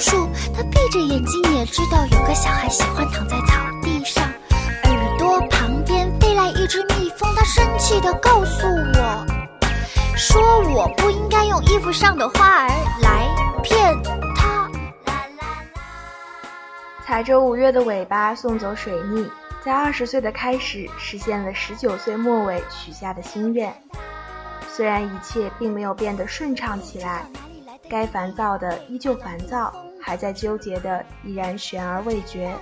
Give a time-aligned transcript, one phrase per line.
[0.00, 4.24] 树，它闭着眼睛也知道有个小孩喜欢躺在草地上。
[4.84, 9.26] 耳朵旁边飞来一只蜜蜂，它生气地告诉我，
[10.16, 10.40] 说
[10.70, 12.68] 我不应该用衣服上的花儿
[13.02, 13.28] 来
[13.62, 14.02] 骗
[14.34, 14.70] 它。
[17.04, 19.28] 踩着五月的尾巴送走水逆，
[19.62, 23.74] 在二十岁的开始实现了十九岁末尾许下的心愿。
[24.68, 27.26] 虽然一切并没有变得顺畅起来，
[27.90, 29.74] 该烦躁的依旧烦躁，
[30.10, 32.52] 还在纠结的依然悬而未决。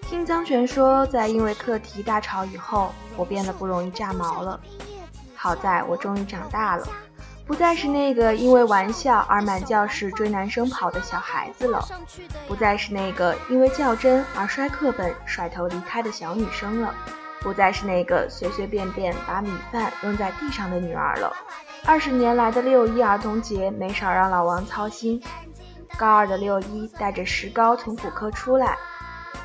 [0.00, 4.58] 听张璇说，在因为课题大吵以后，我变得不容易炸毛了。
[5.34, 6.88] 好在我终于长大了。
[7.46, 11.86] 不再是那个因为玩笑而满教室追男生跑的小孩子了，
[12.46, 16.94] 不再是那个因为较真而摔课本、甩头离开的小女生了，
[17.40, 21.32] 不再是那个随随便便把米饭扔在地上的女儿了。
[21.84, 25.22] 二十年来的六一儿童节没少让老王操心。
[25.96, 28.76] 高二的六一带着石膏从骨科出来，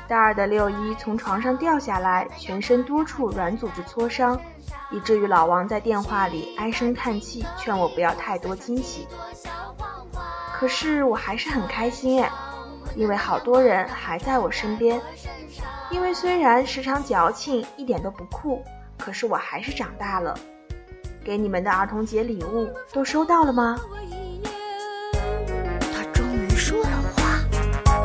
[0.06, 4.38] 大二的六一从床上掉下来，全身多处软组织挫伤。
[4.90, 9.08] 以至于老王在电话里唉声叹气，劝我不要太多惊喜。
[10.52, 12.30] 可是我还是很开心哎，
[12.94, 15.00] 因为好多人还在我身边。
[15.90, 18.64] 因为虽然时常矫情，一点都不酷，
[18.98, 20.36] 可是我还是长大了。
[21.24, 23.78] 给你们的儿童节礼物都收到了吗？
[25.80, 27.38] 他终于说了话。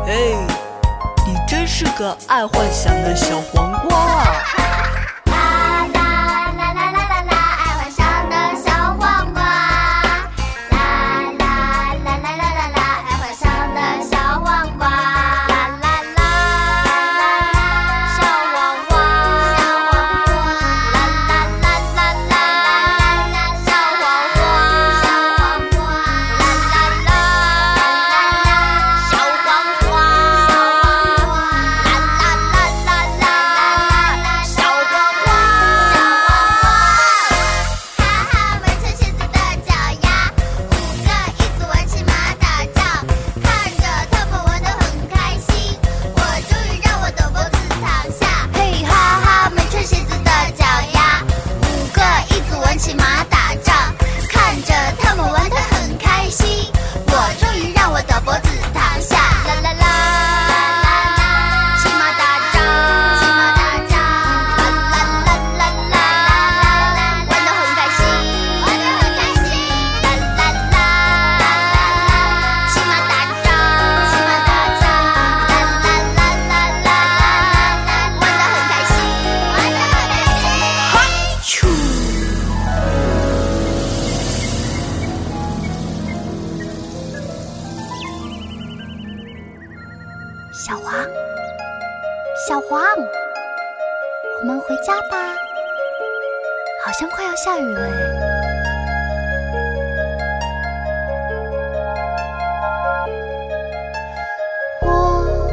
[0.05, 0.35] 嘿，
[1.25, 4.58] 你真是个爱幻想的小黄瓜啊
[90.59, 90.93] 小黄，
[92.45, 92.81] 小黄，
[94.41, 95.33] 我们回家吧。
[96.83, 97.87] 好像快要下雨了。
[104.81, 105.49] 我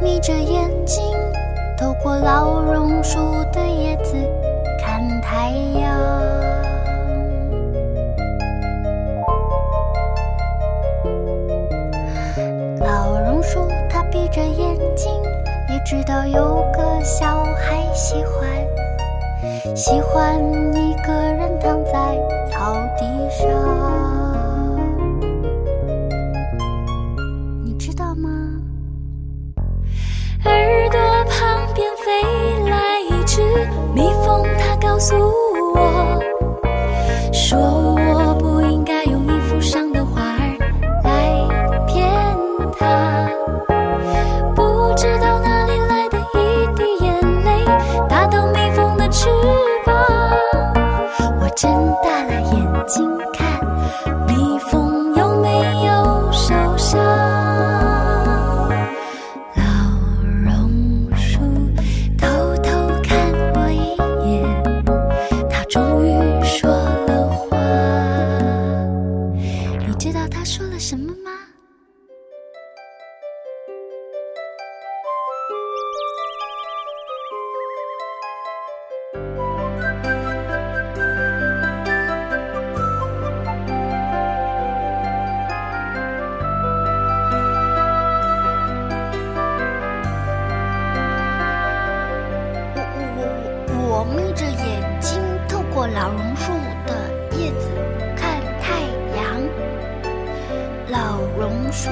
[0.00, 1.02] 眯着眼睛，
[1.76, 3.18] 透过老榕树
[3.52, 4.14] 的叶子
[4.80, 5.90] 看太阳。
[14.16, 15.12] 闭着眼睛，
[15.68, 20.42] 也知道有个小孩喜欢，喜欢
[20.72, 21.92] 一个人躺在
[22.50, 23.46] 草地上。
[27.62, 28.30] 你知道吗？
[30.46, 30.98] 耳朵
[31.28, 33.42] 旁边飞来一只
[33.94, 35.14] 蜜蜂，它告诉
[35.74, 36.18] 我，
[93.98, 96.52] 我眯着眼睛透过老榕树
[96.86, 97.70] 的叶子
[98.14, 98.82] 看太
[99.16, 99.40] 阳
[100.90, 101.88] 老榕树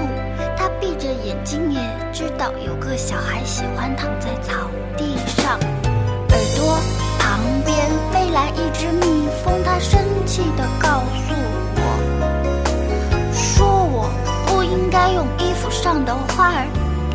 [0.54, 1.80] 它闭着眼睛也
[2.12, 4.68] 知道有个小孩喜欢躺在草
[4.98, 5.58] 地上。
[5.58, 6.78] 耳朵
[7.18, 7.74] 旁边
[8.12, 11.34] 飞来一只蜜蜂它生气的告诉
[11.76, 14.10] 我说我
[14.46, 16.66] 不应该用衣服上的花儿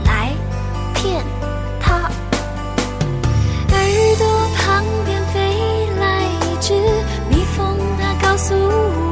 [0.03, 0.33] 来
[0.95, 1.23] 骗
[1.79, 2.09] 它。
[3.71, 4.28] 耳朵
[4.79, 5.41] 江边飞
[5.99, 6.73] 来一只
[7.29, 9.08] 蜜蜂它告诉我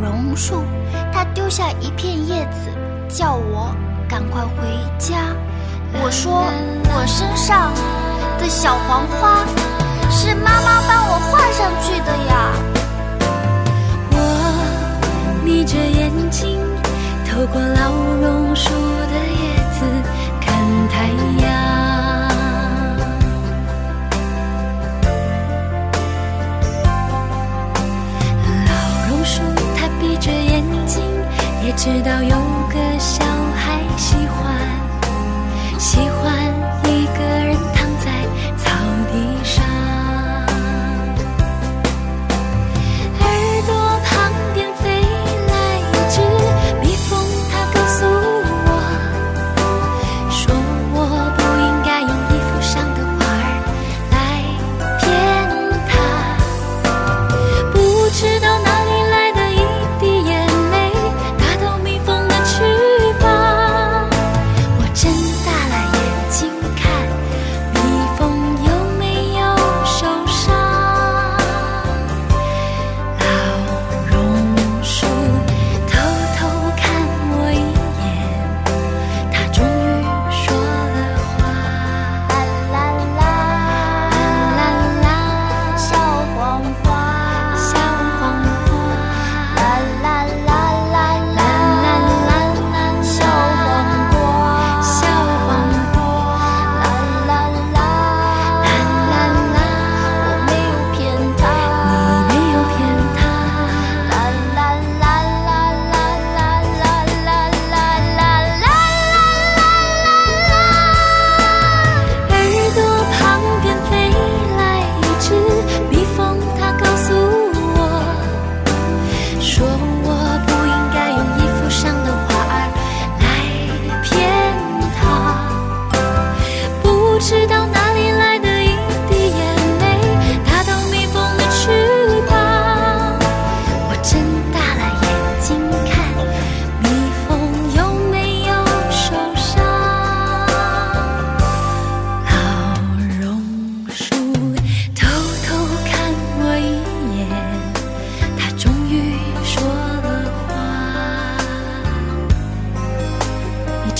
[0.00, 0.64] 榕树
[1.12, 2.70] 它丢下一片叶子
[3.08, 3.74] 叫我
[4.08, 4.66] 赶快回
[4.98, 5.34] 家。
[6.02, 6.44] 我说
[6.94, 7.72] 我身上
[8.38, 9.44] 的小黄花
[10.10, 12.52] 是妈妈帮我画上去的呀。
[14.12, 16.58] 我眯着眼睛
[17.28, 18.79] 透过老榕树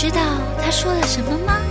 [0.00, 0.18] 知道
[0.62, 1.69] 他说了什么吗？